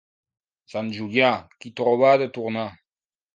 Sant 0.71 0.89
Julià, 0.95 1.29
qui 1.59 1.73
troba 1.83 2.09
ha 2.15 2.21
de 2.23 2.29
tornar. 2.39 2.65